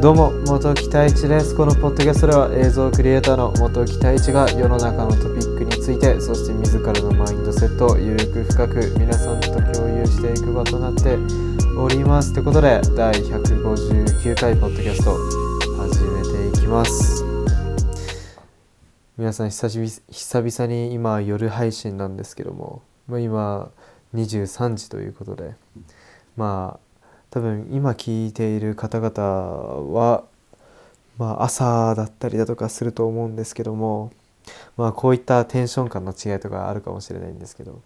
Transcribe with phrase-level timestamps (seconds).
[0.00, 1.56] どうも元木太一です。
[1.56, 11.16] このポッドキャストでは映像クリエイターの元木太一が世の中のトピックについてそして自らのマインドセットをゆるく深く皆さんと共有していく場となって
[11.76, 15.16] おりますということで第159回ポッドキャスト
[15.82, 17.24] 始めていきます。
[19.16, 23.72] 皆さん久々に今夜配信なんですけども今
[24.14, 25.54] 23時ということで
[26.36, 26.88] まあ
[27.30, 29.22] 多分今聞いている方々
[29.92, 30.24] は、
[31.18, 34.12] まあ、朝だったりだとかすると思うんですけども、
[34.76, 37.82] まあ、こういったテンション感の違いとかあるかもしれないんですけど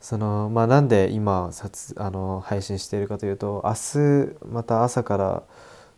[0.00, 5.42] そのまあなんで今撮あの配信しているかというと明日また朝から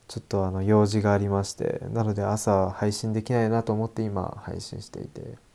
[0.08, 5.51] ちょっとあの用事がありましてなので朝配信できないなと思って今配信していて。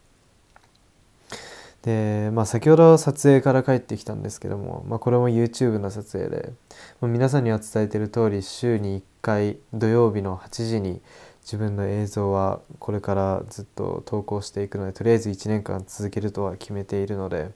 [1.88, 6.52] で、まあ、先ほど撮影から帰ってきたんですけども、まあ、これも YouTube の撮影で、
[6.99, 10.99] まあ、皆さんには伝えてる通り週に1回土曜日の8時に
[11.44, 17.52] 自分の映像はこれからずっと投稿していくのでとりあえず1年間続けるとは決めているので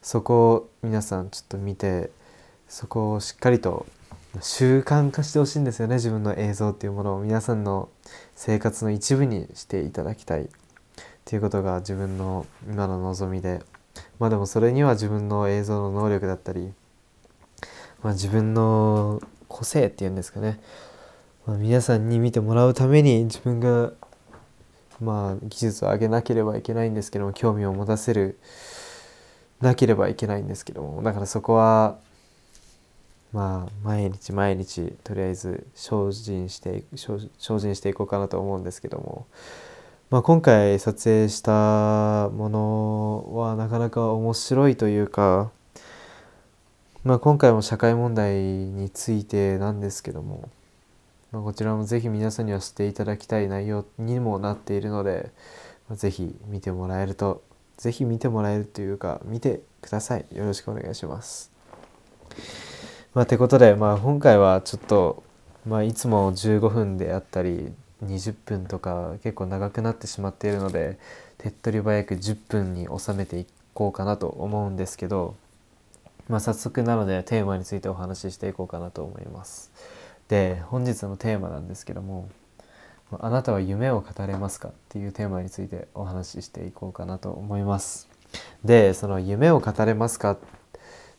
[0.00, 2.10] そこを皆さんちょっと見て
[2.68, 3.84] そこをしっかりと
[4.40, 7.90] 習慣化してほしいんですよね自分の映像っていうものを皆さんの
[8.34, 10.48] 生活の一部にしていただきたい。
[11.28, 13.60] っていうことが自分の今の望みで
[14.18, 16.72] まあでもそれには自分の映像の能力だったり、
[18.02, 20.58] まあ、自分の個性っていうんですかね、
[21.46, 23.92] まあ、皆さんに見てもらうために自分が
[25.02, 28.38] まあ技術を上げなければいけないんですけども興味を持たせる
[29.60, 31.98] なければいけないんですけどもだからそこは
[33.34, 39.26] まあ毎日毎日とりあえず精進して精進していこうかなと思うんですけども。
[40.10, 45.50] まあ、今回撮影したものはなかなか面白いというか、
[47.04, 50.48] まあ、今回も社会問題についてなんですけども、
[51.30, 55.30] まあ、こちらもぜひ皆さんには知っていただきたい内容にもなっているので、
[55.90, 57.42] まあ、ぜひ見てもらえると
[57.76, 61.52] ぜひ見てもらえるというか見てくださいよろしくお願いします。
[63.12, 65.22] まあ、てことで、まあ、今回はちょっと、
[65.66, 67.74] まあ、いつも15分であったり
[68.04, 70.98] 20分とか結構長くなってしまっているので
[71.38, 75.36] 手っ取り早く10分に収めていこうかなと思うんですけど、
[76.28, 79.72] まあ、早速なのでテーマについてお話ししていこうかなと思います。
[80.28, 82.28] で本日のテーマなんですけども
[83.18, 88.08] 「あなたは夢を語れますか?」っていうテーマについてお話ししていこうかなと思います。
[88.64, 90.36] でその「夢を語れますか?」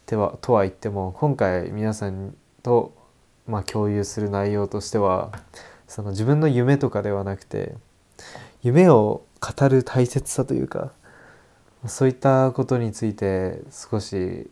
[0.06, 2.94] とは言っても今回皆さんと、
[3.48, 5.32] まあ、共有する内容としては
[5.90, 7.74] その自分の夢とかではなくて
[8.62, 10.92] 夢を語る大切さというか
[11.88, 14.50] そういったことについて少し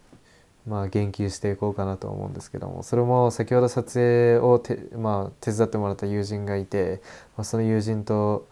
[0.65, 7.01] まあ言及していこうかなと思うんですけどもそれも先ほど撮影をて、まあ、手伝ってもらった友人がいて、
[7.37, 8.47] まあ、その友人と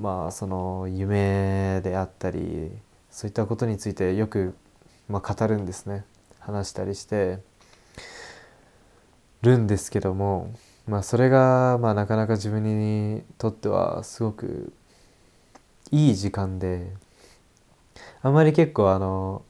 [0.00, 2.70] まあその夢であったり
[3.10, 4.54] そういったことについてよく、
[5.08, 6.04] まあ、語るんですね。
[6.38, 7.40] 話したりして
[9.42, 10.54] るんですけども
[10.86, 14.72] まあそれがまあなかなか自分にとってはすごく
[15.90, 16.92] いい時間で
[18.22, 19.42] あまり結構あの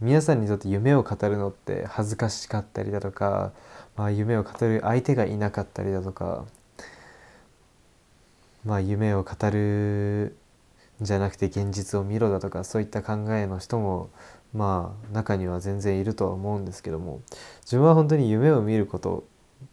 [0.00, 3.52] 皆さんにとって夢を語るのって恥ずかしかったりだとか、
[3.96, 6.44] まあ、夢を語る相手がいなかったりだとか、
[8.64, 10.36] まあ、夢を語る
[11.00, 14.10] じゃなくて現実を見ろだとかそういった考えの人も
[14.52, 17.22] まあ中には全然いるとは思うんですけども
[17.62, 19.24] 自分は本当に夢を見ること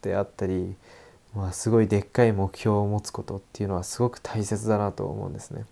[0.01, 0.75] であったり、
[1.35, 5.65] まあ、すごいでっかい目標を持つことっていうのはすごく大切だなと思うんですね。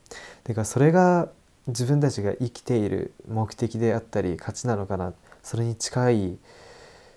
[0.43, 1.29] だからそれが
[1.67, 5.13] 自分たちが生きている目的であったり価値なのかな
[5.43, 6.37] それに近い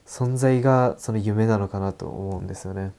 [0.07, 2.93] 存在がその夢なのかなと思うんですよね。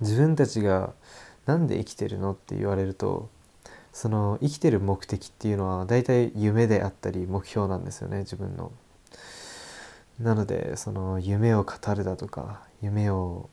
[0.00, 0.92] 自分たちが
[1.46, 3.28] 何で生きてるのって言われると
[3.92, 8.70] その生きてる目的っていうのは大体夢であったり目標なんですよね自分の。
[10.20, 13.48] なのでその夢を語るだとか夢を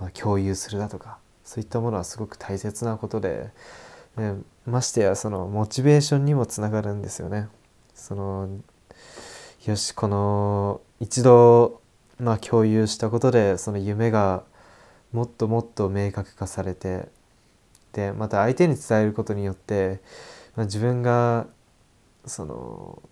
[0.00, 3.50] ま共有するだとかそういったものはすごく大切なことで
[4.16, 4.34] で
[4.66, 7.48] ましてやそのモチベーションにもつながるんですよね。
[7.94, 8.48] その
[9.64, 11.80] よしこの一度
[12.18, 14.44] まあ共有したことでその夢が
[15.12, 17.08] もっともっと明確化されて
[17.92, 20.00] でまた相手に伝えることによって、
[20.56, 21.46] まあ、自分が
[22.24, 23.02] その、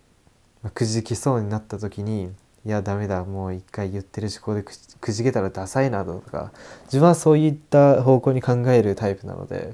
[0.63, 2.31] ま、くじきそうになった時に
[2.63, 6.51] いやダメだもう一回言ってるしここでくじけたらダサいなとか
[6.85, 9.73] 自分はそういった方向に考えるタイプなので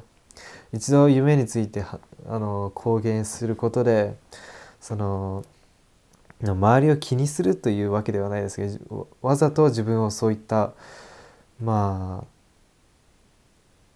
[0.72, 1.84] 一度夢について
[2.28, 4.16] あの公言することで
[4.80, 5.44] その
[6.42, 10.72] 周りを気にするというわけではないですけどわざと自分をそういった
[11.62, 12.28] まあ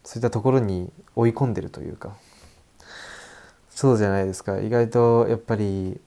[0.04, 2.16] そういったところに追い込んでるというか
[3.70, 4.60] そうじゃないですか。
[4.60, 6.00] 意外とやっぱり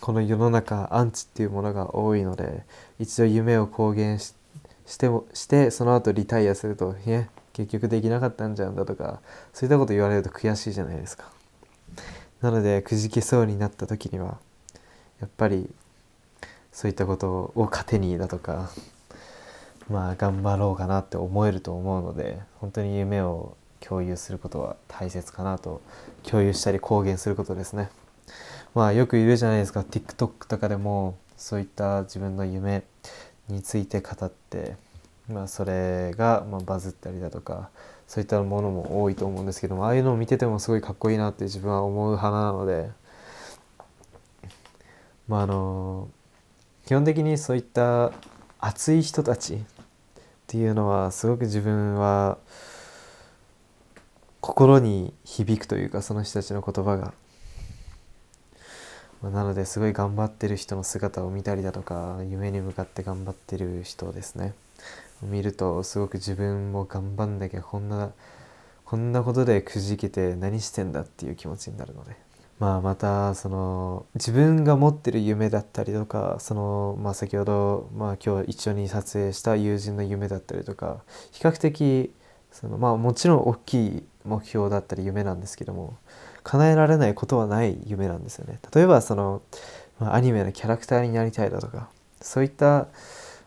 [0.00, 2.64] この世の中アンチっていうものが多いので
[2.98, 4.34] 一度夢を公言し
[4.86, 9.20] してもしてその後リタイアすると「いや結局できなかったんじゃんだ」とか
[9.52, 11.30] そういったこと言われると悔しいじゃないですか。
[12.40, 14.38] なのでくじけそうになった時には
[15.20, 15.68] やっぱり
[16.70, 18.70] そういったことを糧にだとか
[19.88, 25.80] まあ頑張ろうかなって思えると思うので本当に夢を共有することは大切かなと
[26.22, 27.88] 共有したり公言することですね。
[28.76, 29.80] まあよくいるじゃないですか。
[29.80, 32.84] TikTok とかでもそういった自分の夢
[33.48, 34.76] について語って、
[35.30, 37.70] まあ、それがまバズったりだとか
[38.06, 42.90] そういったものも多いと思うんですけどもああいうのを見ててもすごいかっこいいなって自分は思う派なので
[45.26, 46.10] まああの
[46.84, 48.12] 基本的にそういった
[48.60, 49.58] 熱い人たちっ
[50.48, 52.36] ていうのはすごく自分は
[54.42, 57.14] 心に響くというかその人たちの言葉が
[59.22, 64.54] まなのですごい頑張ってる人の姿を見たりだとか夢に向かって頑張ってる人ですね
[65.22, 68.10] 見るとすごく自分も頑張んなきゃこんな
[68.84, 72.26] こんなことでくじけて何してんだっていう気持ちになるので。
[72.58, 81.02] まあ、またその自分が持ってる夢だったりとかその、まあ、先ほど、まあ、今日一緒に撮影した友人の夢だったりとか
[81.32, 82.10] 比較的
[82.50, 85.98] その、まあ、もちろん大きい目標だったり夢なんですけども
[86.46, 88.60] 叶えられないことはない夢なんですよね。
[88.72, 89.42] 例えばその、
[89.98, 91.88] まあ、アニメのキャラクターになりたいだとか
[92.20, 92.86] そういった、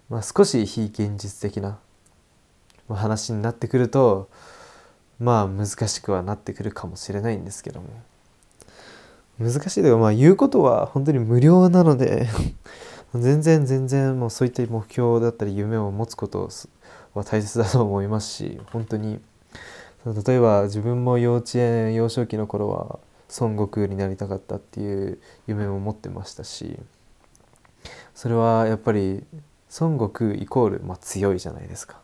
[0.10, 1.80] まあ、少し非現実的な
[2.90, 4.30] 話になってくると
[5.18, 7.88] まあ難しくはなってくるかもしれないんですけども
[9.40, 12.28] 難しいというかまあ言うことは本当に無料なので
[13.16, 16.50] 全然全然もうそういった目標だったり夢を持つこと
[17.14, 19.22] は大切だと思いますし本当に
[20.06, 23.00] 例えば自分も幼稚園幼少期の頃は
[23.40, 26.80] 孫悟空になりたかったっていう夢も持ってましたし
[28.16, 29.24] それはやっぱり
[29.80, 32.00] 孫悟空イコール、まあ、強いじゃないですか。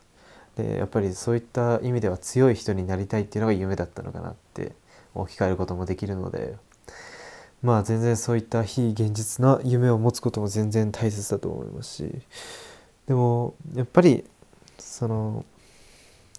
[0.55, 4.71] でやっぱりそういった意味では強い人になりたいっていうのが夢だったのかなって
[5.13, 6.55] 置き換えることもできるので
[7.61, 12.21] まあ全然そういった非現実な夢を持つことも全然大切だと思いますし
[13.07, 14.23] でもやっぱり
[14.79, 15.43] その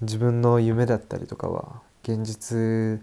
[0.02, 3.00] 自分の夢だったりとかは現実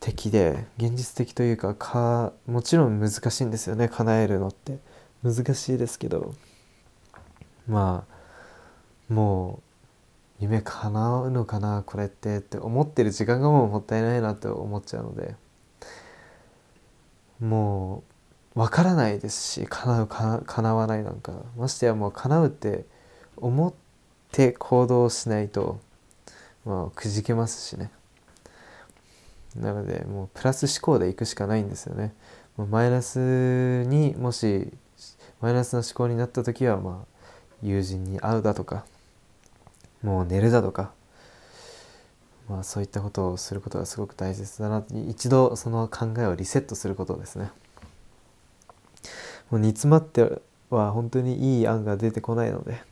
[0.00, 4.78] 的で現実的というかかもちろん難しいんですよね叶えるのって。
[5.22, 6.34] 難しいですけど
[7.66, 9.60] まあも
[10.40, 15.34] う夢叶うのかなこれってって思ってる時間がもうもったいないなって思っちゃうので
[17.40, 18.04] も
[18.54, 21.32] うわからないですし叶うか叶わないなんか。
[21.56, 22.84] ましてやもう叶うって
[23.36, 23.74] 思っ
[24.32, 25.80] て行動しないと
[26.66, 27.90] まあくじけますしね。
[29.54, 32.12] なのでもうプラス思考でいくしかないんですよね。
[32.56, 34.70] もうマイナスにもし
[35.40, 37.16] マイナスな思考になった時はまあ
[37.62, 38.84] 友人に会うだとか
[40.02, 40.90] もう寝るだとか
[42.48, 47.50] まあそういったことをすることがすごく大切だな一度その考えをリセットすることですね。
[49.50, 52.82] もう煮詰まっては本当にいい案が出てこないので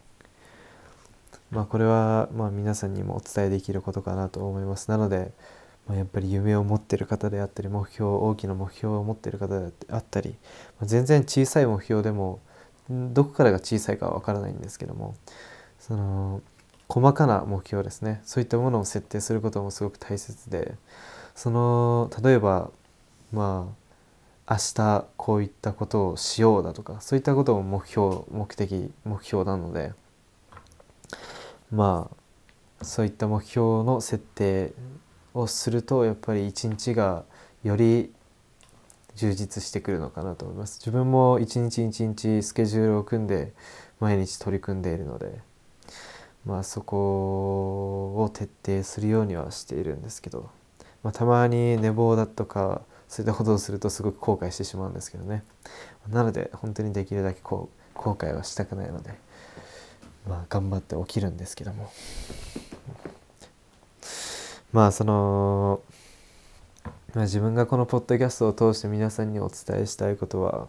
[1.50, 4.90] まあこれはま皆さんにもお伝えできることかなと思います。
[4.90, 5.32] なので、
[5.86, 10.30] まあ、やっぱり夢を持ってる方であったり目標大きな目標を持ってる方であったり、
[10.80, 12.40] まあ、全然小さい目標でも
[12.88, 15.14] どこからが小さいかは分からないんですけども
[15.78, 16.42] その
[16.88, 18.20] 細かな目標ですね。
[18.24, 20.74] そういったものを設定することもすごく大切で
[21.34, 22.70] その例えば
[23.32, 23.74] ま
[24.46, 29.92] あ明日こういったことをしようだとかそういったことも目標目的目標なので
[31.74, 32.08] ま
[32.80, 34.72] あそういった目標の設定
[35.32, 37.24] をするとやっぱり一日が
[37.64, 38.12] より
[39.16, 40.78] 充実してくるのかなと思います。
[40.78, 43.52] 自分も一日一日スケジュールを組んで
[44.00, 45.40] 毎日取り組んでいるので
[46.44, 50.50] まあそこを徹底するようにはしているんですけど、
[51.02, 55.42] まあ、たまに寝坊だとかそういったことをするとすごく後悔してしまうんですけどね。
[56.08, 59.23] なので本当にできるだけこう後悔はしたくないので
[60.28, 61.90] まあ頑張って起きるんですけども。
[64.72, 65.80] まあその
[67.14, 70.66] まあ、自分がこのポッドキャストを通して皆さんにお伝えしたいことは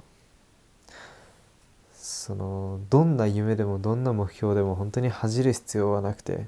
[1.95, 6.45] そのどんな夢でもどんな目標でも本当に恥じる必要はなくて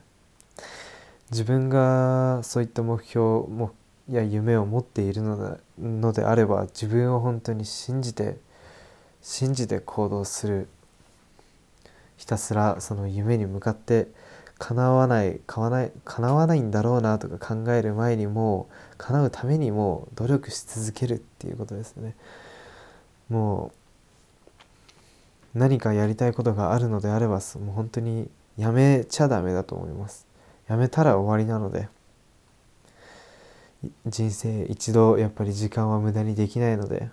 [1.31, 3.73] 自分がそういった目標も
[4.09, 8.37] や夢を持っているののであれば自分を本当に信じて
[9.21, 10.67] 信じて行動する
[12.27, 14.09] ひたすらその夢に向かって
[14.59, 18.67] 叶わない叶わない叶わないんだろうなとか考える前にも
[18.97, 22.17] 叶うためにも努力し続けるっていうことですね。
[23.29, 23.71] も
[25.55, 30.27] う何かやりたいことがあるのであればもう本当にやめちゃダメだと思います。
[30.67, 31.87] やめたら終わりなので
[34.05, 37.09] 人生一度やっぱり時間は無駄にできないので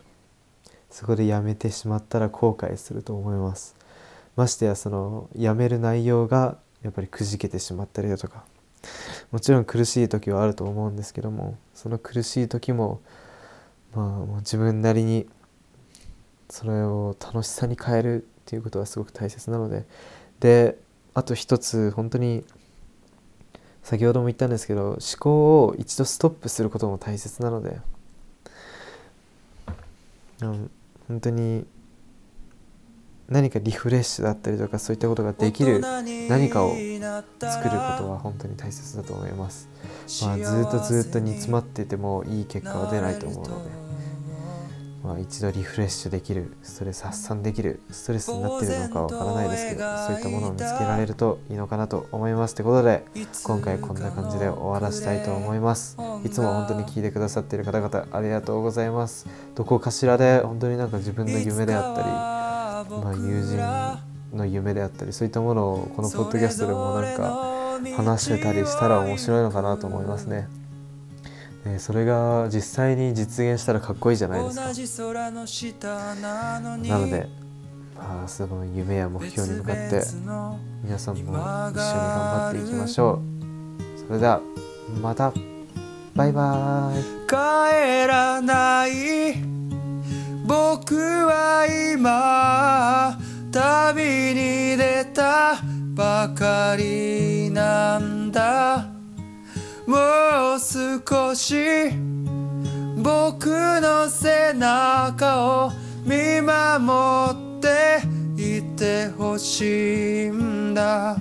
[0.90, 3.76] そこでやめてしまったら後悔すると思います。
[4.36, 8.44] ましてやそのやめる内容がやっぱりくじけてしまったりだとか
[9.30, 13.00] もちろん苦しい時はあると思うんですけどもその苦しい時も
[13.94, 15.26] まあ自分なりに
[16.50, 19.84] それを楽しさに変えるっていうことはすごく大切なので
[20.40, 20.78] で
[21.14, 22.44] あと一つ本当に
[23.82, 27.78] 先ほども言ったんですけど思考を一度ストップすることも大切なので、
[30.40, 30.70] うん、
[31.08, 31.66] 本当に
[33.28, 35.80] 何かリフレッシュだったりとかそういったことができる
[36.28, 39.68] 何かを作ることは本当に大切だと思います、
[40.22, 43.70] まあ、ずっとずっと煮詰まっててもいい結果は出ないと思うので、
[45.02, 53.04] まあ、一度リフレッシュできるストレス発散できるストレスになっているのかわからないですけどそういったものを見つけられるといいのかなと思いますということで
[53.42, 55.96] 今回こんな感じで終わらせたいと思います。
[56.24, 59.26] いつも本当に聞いてくださっている方々ありがとうございます。
[59.54, 62.33] どこかしらで本当になんか自分の夢であったり
[63.02, 63.56] まあ、友人
[64.36, 67.54] の夢であったりそういったものをこのポッドキャストでもなんか
[67.96, 70.48] 話してたりしたら面白いのかなと思いますね。
[71.64, 74.64] でそれが実際に実現したらかっこいいじゃないですか。
[74.64, 74.68] な
[76.98, 77.28] ので、
[77.96, 80.02] まあ、その夢や目標に向かって
[80.82, 83.34] 皆さんも一緒に頑張っていきましょう。
[84.06, 84.40] それでは
[85.00, 85.32] また
[86.14, 87.34] バイバイ帰
[88.06, 89.34] らない
[90.46, 92.73] 僕は今
[96.24, 98.86] ばかりなんだ。
[99.86, 99.96] も
[100.56, 101.54] う少し
[102.96, 103.46] 僕
[103.82, 108.00] の背中を見守って
[108.42, 111.18] いてほしいんだ。